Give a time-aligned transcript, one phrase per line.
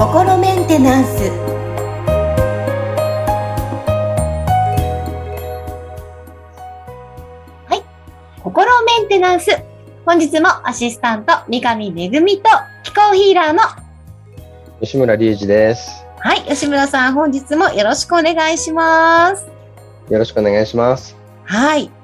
[0.00, 1.30] 心メンテナンス。
[7.68, 7.82] はい。
[8.42, 9.50] 心メンテナンス。
[10.06, 12.48] 本日もアシスタント三上恵と
[12.82, 13.60] 気候ヒーラーの
[14.80, 16.02] 吉村隆二です。
[16.18, 16.44] はい。
[16.44, 19.46] 吉村さん本日もよろしくお願いします。
[20.08, 21.14] よろしくお願いします。
[21.44, 21.99] はい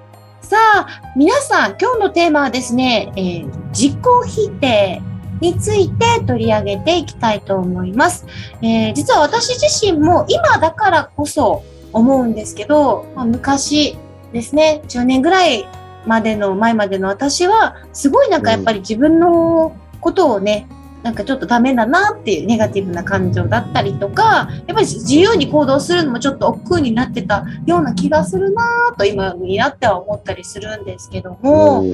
[0.48, 0.56] さ
[0.86, 5.02] あ皆さん今日のテーマはですね、えー、自己否定
[5.40, 8.26] について取り上げていきたいと思います。
[8.62, 13.98] えー、実は私自身も今だからこそ思うんですけど、まあ、昔
[14.32, 15.66] ですね、10年ぐらい
[16.06, 20.68] までの前までの私は、すごいなんかやっぱり自分のことをね、
[21.06, 31.84] なんかちょっとダメだなっていうネガティブな感情だったりとか、やっぱり自由に行動するのもちょっと億劫になってたような気がするなと今になっては思ったりするんですけども、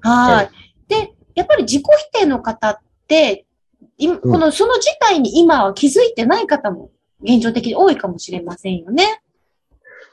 [0.00, 0.50] はい。
[0.88, 2.78] で、やっぱり自己否定の方っ、
[4.22, 6.90] この、その事態に今は気づいてない方も
[7.22, 9.20] 現状的に多いかもしれませんよね。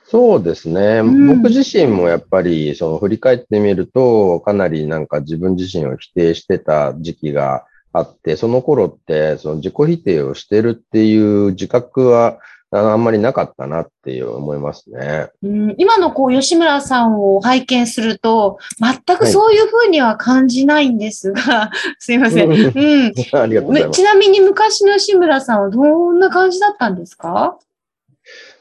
[0.03, 0.99] そうですね。
[0.99, 12.39] うん、僕自身もやっぱり、その振り返ってみると、かなりなんか自分自身を否定してた時期があって、その頃って、その自己否定をしてるっていう自覚は
[12.71, 15.29] あんまりなかったなっていう思いますね。
[15.41, 22.51] うん、今のこう吉村さんを拝見すると、全くそういうふうには感じないんですが、はい、すいません。
[22.51, 22.61] うん。
[22.61, 23.97] ありがとうございます。
[23.97, 27.57] ちなみに昔の吉村さんはどんな感じだったんですか？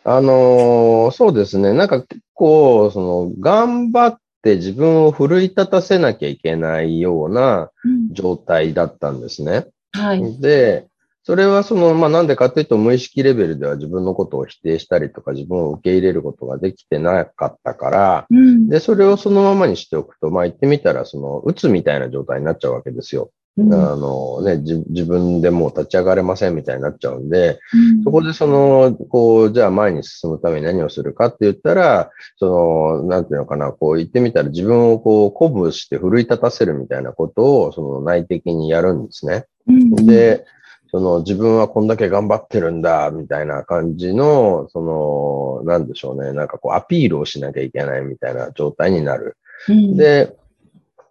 [0.04, 1.74] あのー、そうですね。
[1.74, 7.70] なんか結構、その、頑張って自分を奮い立たせなきゃいけないような
[8.12, 9.66] 状態だったんですね。
[9.94, 10.40] うん、はい。
[10.40, 10.88] で、
[11.28, 23.30] それはその、まあ、なんでかっていうと、無意識レベルでは自分のことを否定したりとか、自分を受け入れることができてなかったから、うん、で、それをそのままにしておくと、まあ、言ってみたら、その、うつみたいな状態になっちゃうわけですよ。
[23.58, 27.58] うん、あのね、自分でもう立ち上がれませんみたいになっちゃうんで、
[27.96, 39.46] うん、そこでその、こう、じゃあ前に進むために何をするかって言ったら、その、なんていうのかな、こう言ってみたら自分をこう鼓舞して奮い立たせるみたいなことを、その内的にやるんですね。
[39.66, 40.44] で、
[40.90, 49.36] その自分はこんだけ頑張ってるんだ、みたいな感じの、その、なんでしょうね、なんかこうアピールをしなきゃいけないみたいな状態になる。
[49.68, 50.37] うん、で、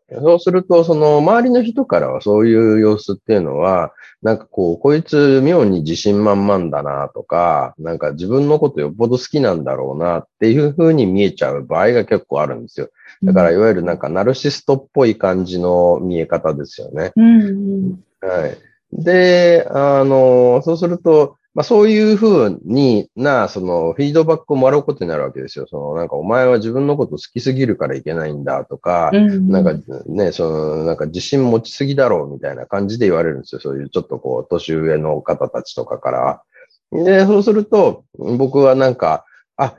[0.09, 12.89] そうすると、その周りの人からはそういう様子っていうのは、なんかこう、こいつ妙に自信満々だなとか、なんか自分のことよっぽど好きなんだろうなっていうふうに見えちゃう場合が結構あるんですよ。
[13.23, 17.11] だからいわゆるなんかナルシストっぽい感じの見え方ですよね。
[17.15, 18.57] うんうん、はい。
[18.93, 25.65] で、あの、そうすると、まあそういうふうにな、そのフィードバックをもらうことになるわけですよ。
[25.67, 29.73] そのなんかお前は自分のこと好きすぎるからいけないんだとか、うん、なんか
[30.05, 33.61] ね、そのなんか自信持ちすぎだろうみたいな感じで言われるんですよ。
[33.61, 36.43] そういうちょっとこう年上の方たちとかから。
[36.91, 39.25] で、そうすると僕はなんか、
[39.55, 39.77] あ、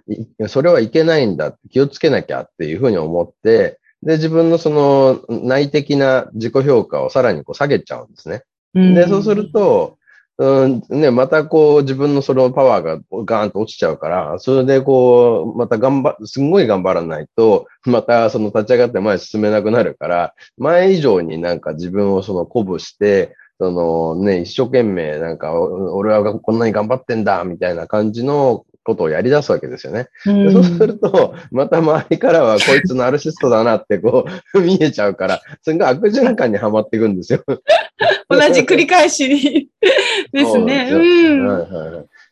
[0.49, 8.43] それはいけないんだ、気をつけなきゃっていうふうに思って、で、自分のその内的な自己評価をさらにこう下げちゃうんですね。
[8.75, 9.98] で、そうすると、
[10.41, 30.09] うんね、またこう自分のそのパワーがガーンと落ちちゃうから、それでこう、また頑張、すんごい頑張らないと、またその立ち上がって前進めなくなるから、前以上になんか自分をその鼓舞して、そのね、一生懸命なんか、俺はこんなに頑張ってんだ、みたいな感じのことをやり出すわけですよね。
[30.25, 37.45] うん、そうすると、また周りからはこいつナルシストだなってこう 見えちゃうから、それが悪循環にはまっていくんですよ。
[38.31, 39.29] 同じ繰り返し
[40.33, 40.91] ですね。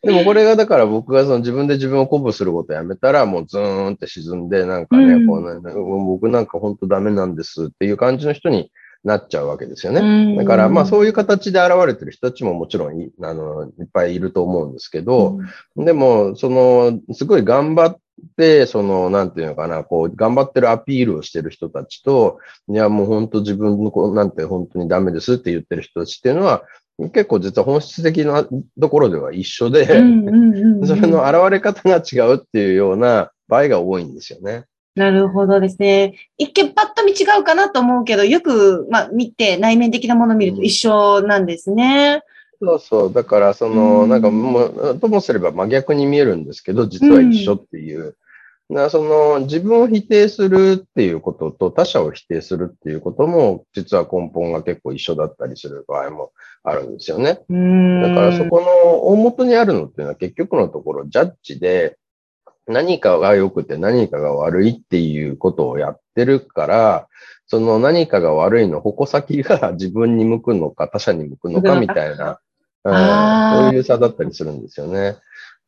[0.03, 8.71] でもこれがだから僕がその自分で自分を鼓舞することをやめたらもうズーンって沈んでなんかね、うん、こうね僕なんか本当ダメなんですっていう感じの人に
[9.07, 10.37] なっちゃうわけですよね。
[10.37, 15.39] だから、まあそういう形で現れてる人たちももちろんいあのいっぱいいると思うんですけど、
[15.77, 17.97] うん、でも、その、すごい頑張っ
[18.37, 26.65] て、その、なんていうのかな、こう、頑張ってるアピールをしてる人たちと、いや、もう本当自分の子なんて本当にダメですって言ってる人たちっていうのは、
[27.13, 28.45] 結構実は本質的な
[28.81, 29.87] ところでは一緒で、
[30.85, 34.65] それの現れ方が違うっていうような場合が多いんですよね。
[34.97, 36.15] なるほどですね。
[36.39, 42.23] 一見パッと見違うかなと思うけど、よく、まあ、見て内面的なものを見ると一緒なんですね。
[42.63, 43.13] そうそう。
[43.13, 48.17] だから、その、うん、なんかもう、ともすれば真逆に見えるんですけど、実は一緒っていう。
[48.71, 56.33] うん、その、自分を否定するっていうことと他者を否定するっていうことも、実は根本が結構一緒だったりする場合も
[56.65, 57.35] あるんですよね。
[57.35, 58.67] だからそこの
[59.09, 61.99] 大元にあるのっていうのは結局のところジャッジで、
[62.67, 67.09] 何かが良くて何かが悪いっていうことをやってるから、
[67.47, 72.41] その何かが悪いの、矛先が自分に向くのか、他者に向くのかみたいな、
[72.85, 75.17] うん、そういう差だったりするんですよね。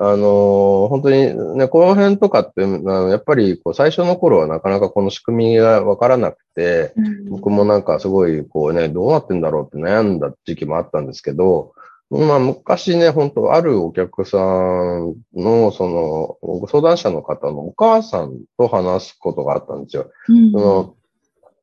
[0.00, 11.72] あの、本当にね、この辺とかって、やっぱりこう最初の頃はなかなかこの仕組みがわからなくて、うん、僕もなんかすごいこうね、どうなってんだろうって悩んだ時期もあったんですけど、
[12.10, 20.10] まあ昔ね、本当あるお客さんの、その、ご相談者の方のお母さんと話すことがあったんですよ。
[20.28, 20.94] うん、その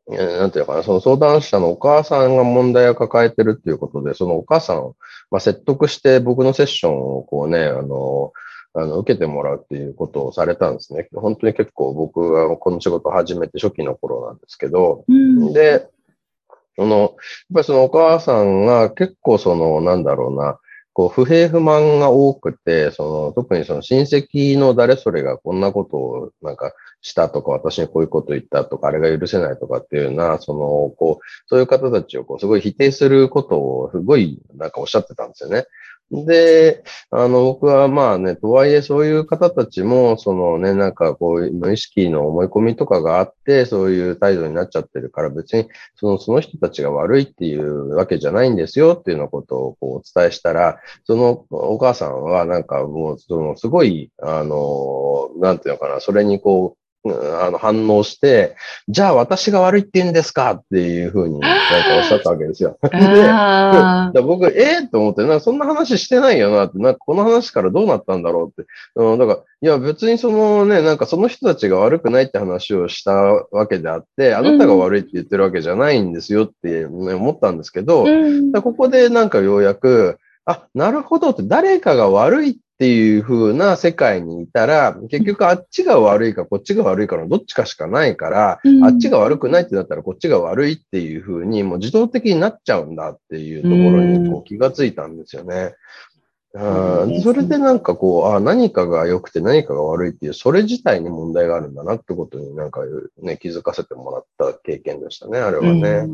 [0.08, 4.96] なんていうかな、その相談者のお母さんが問題を抱えてるっていうことで、そのお母さんを、
[5.32, 8.32] まあ、説得して僕のセッションをこうね、あの、
[8.76, 11.08] あの、受けてもらうっていうことをされたんですね。
[11.16, 15.88] 本当に結構僕がこの仕事を始めて初期の頃なんですけど、うん、で、
[16.78, 17.10] その、やっ
[17.54, 20.60] ぱりそのお母さんが結構その、なんだろうな、
[20.96, 35.66] こう、不平不満が多くて、その、特にその親戚の誰それがこんなことをなんかしたとか、私にこういうこと言ったとか、あれが許せないとかっていうような、その、こう、そういう方たちをこう、すごい否定することをすごいなんかおっしゃってたんですよね。
[36.12, 58.56] で、あの、僕はまあね、とはいえそういう方たちも、そのね、なんかこう、無意識の思い込みとかがあって、そういう態度になっちゃってるから、別に、その、その人たちが悪いっていうわけじゃないんですよっていうようなことをこうお伝えしたら、そのお母さんはなんかもう、その、すごい、あの、なんていうのかな、それにこう、あの反応して、
[58.88, 62.78] じゃあ私が悪いって言うんですかっていうふうに なんかおっしゃったわけですよ。
[64.14, 68.70] で、僕、ええー、と思って、なんかそんな話してないよなって、なんかこの話からどうなったんだろうって。
[68.96, 95.74] うん、だから、いや別にそのね、なんかその人たちが悪くないって話をしたわけであって、あなたが悪いって言ってるわけじゃないんですよって、ね、思ったんですけど、うん、ここでなんかようやく、あ、なるほどって、誰かが悪いっっていう風な世界にいたら、結局あっちが悪いかこっちが悪いかのどっちかしかないから、うん、あっちが悪くないってなったらこっちが悪いっていう風にもう自動的になっちゃうんだっていうところにこう気がついたんですよね。
[96.54, 102.82] うん、それでなんかこう、あ何かが良くて何かが悪いっていう、それ自体に問題があるんだなってことになんか
[103.22, 105.82] ね、気づかせてもらった経験でしたね、あれはね。
[105.82, 106.10] なる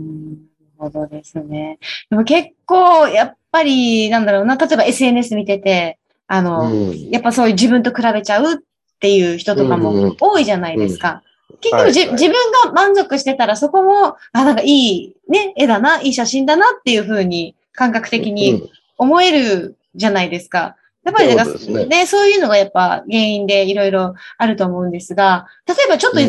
[0.77, 1.77] ほどですね。
[2.09, 5.99] でも結構、やっぱり、なんだろうな、例えば SNS 見てて、
[6.33, 8.57] あの、うん、やっぱそういう自分と比べちゃうっ
[9.01, 11.24] ていう人とかも多いじゃないですか。
[11.60, 20.78] 結局じ、はいはい、自分が満足してたらそこも、あ、なんかいいね、絵だな、いい写真だなっていうふうに感覚的に思えるじゃないですか。
[21.04, 26.19] やっぱりなんか、ね、ね、そういうのがやっぱ原因でいろいろあると思うんですが、例えばちょっと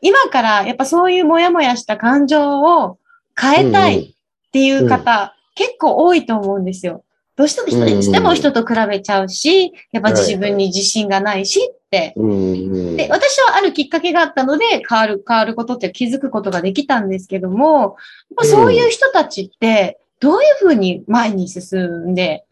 [0.00, 2.98] 今からやっぱそういうもやもやした感情を
[3.36, 7.02] 変えたいっていう方、結構多いと思うんですよ。
[7.38, 12.12] どうしても人にしても人と比べちゃうし、やっぱ自分に自信がないしって。
[12.16, 17.96] で、私はあるきっかけがあったので、変わる、変わることって気づくことができたんですけども、
[18.42, 22.44] そういう人たちって、どういうふうに前に進んで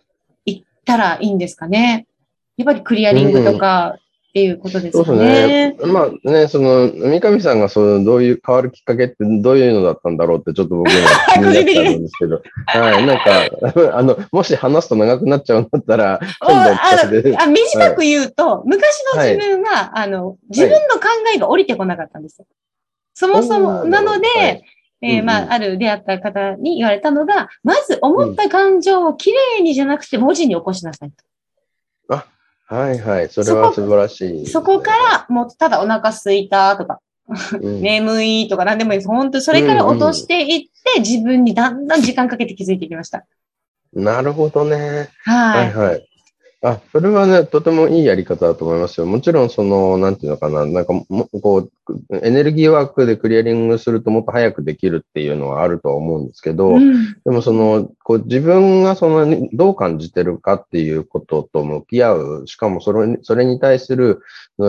[0.44, 2.06] いったらいいんですかね？
[2.56, 3.98] やっぱりクリアリングとか、
[4.36, 5.04] っていうことですね。
[5.04, 5.92] そうですね。
[5.92, 10.94] まあね、その、三上さんがその、どういう、変わるきっかけってどういうのだったんだろうってちょっと僕は
[11.32, 17.34] 気になっちゃうんですけど、 はい、なんか、 あの、もし話すと長くなっちゃうんだったら、 今度聞かせて。
[17.38, 22.46] あ短く言うと、はい、昔の自分は、はい、あの、自分の考えが降りてこなかったんですよ。
[23.14, 24.26] そもそも、なので、
[25.00, 32.14] えー、まあ、ある出会った方に言われたのが、まず思った感情をきれいにじゃなくて文字に起こしなさいと。
[32.14, 32.26] あ、
[32.66, 33.28] はいはい。
[33.28, 37.00] それは素晴らしい、そこから、もうただお腹すいたとか、
[37.60, 39.08] うん、眠いとか何でもいいです。
[39.08, 40.60] 本当それから落としていっ
[40.94, 43.24] て、自分にだんだん時間かけて気づいてきました。
[43.92, 45.10] なるほどね。
[45.24, 45.72] はい。
[45.72, 46.08] はいはい
[46.62, 49.06] あ、それはね、とてもいいやり方だと思いますよ。
[49.06, 51.70] もちろん、その、なんていうのかな、なんかも、こう、
[52.22, 64.20] エネルギーワークでクリアリングするともっと早くできるっていうのはあるとは思うんですけど、うん、でもその、こう、自分がその、どう感じてるかっていうことと向き合う、しかもそれそれに対する、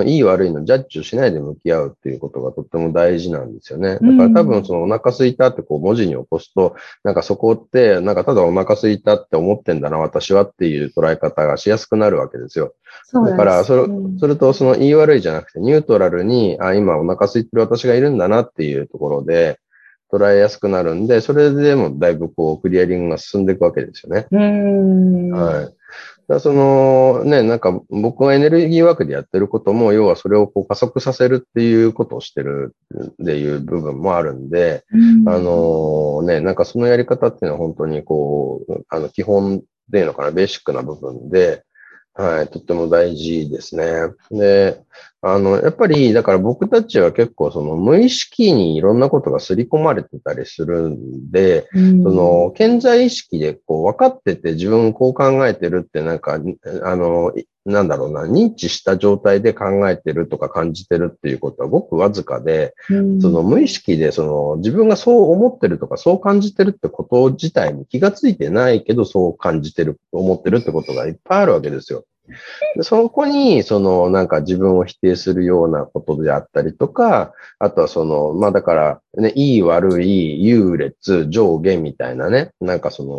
[0.05, 3.93] いい悪いのジャッジをしないで向き合うっていうことがとっても大事なんですよね。
[3.93, 12.74] だから多分そのお腹すいたってこう文字に起こすと、なんかそこって、なんかただお腹すいたって思ってんだな、私はっていう捉え方がしやすくなるわけですよ。
[13.13, 19.59] だから、それ、それとその言い悪いじゃなくて、ニュートラルに、あ、今お腹空いてる私がいるんだなっていうところで、
[20.11, 24.27] 捉えやすくなるんで、それでもだいぶこう、クリアリングが進んでいくわけですよね。
[24.31, 25.77] はい。
[26.27, 32.75] だそのね、なんか僕がエネルギーワークでやってることも、要はそれをこう加速させるっていうことをしてる
[33.21, 39.61] っていう部分もあるんで、んあのね、なんかそのやり方っていうのは本当にこう、あの基本っ
[39.91, 41.63] ていうのかな、ベーシックな部分で、
[42.13, 43.85] はい、とっても大事ですね。
[44.31, 44.81] で、
[45.34, 56.39] あの、やっぱり、だから僕たちは結構その無意識にいろんなことが刷り込まれてたりするんで、うん、その、健在意識でこう分かってて自分こう考えてるってなんか、
[56.84, 57.34] あの、
[57.65, 72.05] なんだろうな、認知した状態で考えてるとか感じてるっていうことはごくわずかで、うん、その無意識でその自分がそう思ってるとかそう感じてるってこと自体に気がついてないけどそう感じてる、思ってるってことがいっぱいあるわけですよ。
[72.75, 83.10] でそこに、その、なんか自分を否定するようなことであったりとか、あとはその、まあだから、ね、いい悪い、優劣、上下みたいなね、なんかその、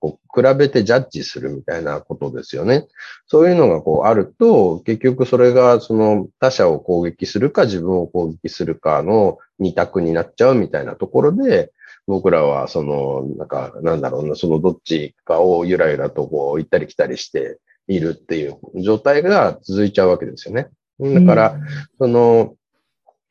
[0.00, 2.86] こう比べてジャッジするみたいなことですよね。
[3.26, 11.72] そういうのがこうあると、結局それがその他者を攻撃するか自分を攻撃するかの二択になっちゃうみたいなところで、
[12.06, 20.68] 僕らはその、なんか、なんだろうな、そのどっちかをゆらゆらとこう行ったり来たりして、いるっていう状態が続いちゃうわけですよね。
[21.00, 21.60] だから、
[21.98, 22.54] その、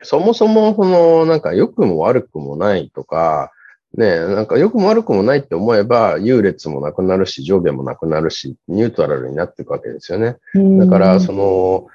[0.01, 3.51] そもそも、その、なんか良くも悪くもないとか、
[3.97, 10.37] ね、なんか良くも悪くもないって思えば、優劣もなくなるし、上下もなくなるし、ニュートラルになっていくわけですよね。
[10.79, 11.87] だから、その、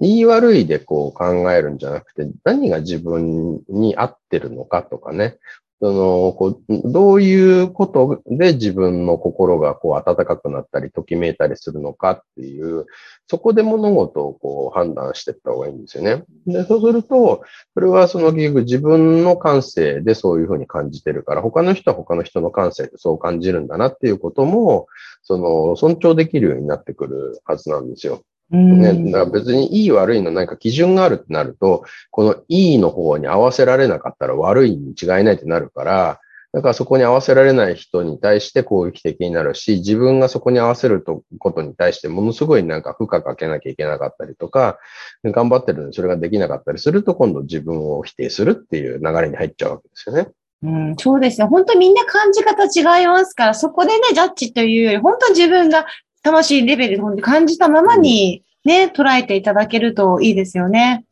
[0.00, 5.36] 言い悪いでこう考えるんじゃなくて、何が自分に合ってるのかとかね、
[5.80, 12.86] その、こう、どういうことで自分の心がこう温かくなったり、ときめいたりするのかっていう、
[13.26, 16.24] そこで物事をこう判断していった方がいいんですよね。
[16.46, 17.42] で、そうすると、
[17.74, 24.86] それはその結局自分の感性でそういうふうに感じてるから、他の人は他の人の感性でそう感じるんだなっていうことも、
[25.22, 28.22] その、尊重できるようになってくるはずなんですよ。
[28.50, 36.20] ね、だから別にいい悪いの何か基準があるってなると、このいいの方に合わせられなかったら悪いに違いないってなるから、
[36.52, 41.04] だからそこに合わせられない人に対して攻撃的になるし、自分がそこに合わせる
[41.38, 44.78] ことに対してものすごいなんか負荷かけなきゃいけなかったりとか、
[45.24, 50.28] 頑張ってるのにそれができなかったりすると、今度自分を否定するっていう流れに入っちゃうわけですよね。
[50.62, 51.46] うん、そうですね。
[51.46, 55.84] 本当みんな感じ方違いますから、そこでね、ジャッジというより、本当自分が
[56.26, 61.04] 魂レベルで感じたままにね、捉えていただけるといいですよね。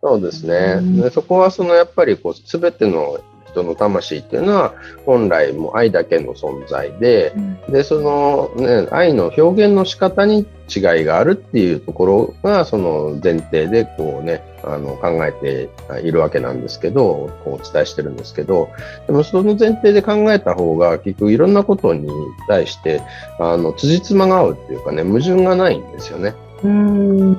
[0.00, 0.76] そうですね。
[0.78, 3.18] うん、でそこはそのやっぱりこう全ての
[3.50, 15.68] 人の魂っていうのは本来も愛だけの存在で、うん、でその、ね、愛の表現の仕方に違いがあるっていうところがその前提でこうねあの考えて
[16.02, 18.70] いるわけなんですけどこうお伝えしてるんですけど
[19.06, 22.08] でもその前提で考えた方が結局いろんなことに
[22.46, 23.02] 対して
[23.38, 26.34] あの辻褄が合うっていうかね矛盾がないんですよね。
[26.62, 27.32] うん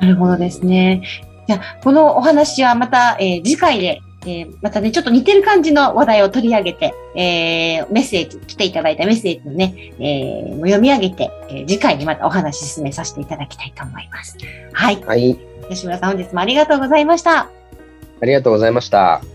[0.00, 1.02] なるほどですね。
[1.46, 14.36] じゃあ、このお話はまた、えー、次回で、えー、またね、ちょっと似てる感じの話題を取り上げて、えー、メッセージ、来ていただいたメッセージをね、えー、読み上げて、えー、次回にまたお話進めさせていただきたいと思います。
[14.72, 15.02] はい。
[15.04, 15.38] はい。
[15.68, 17.48] 吉村さん、本日もありがとうございました。
[18.20, 19.33] ありがとうございました。